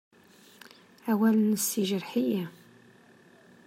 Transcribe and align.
Awal-nnes 1.11 1.69
yejreḥ-iyi. 1.79 2.43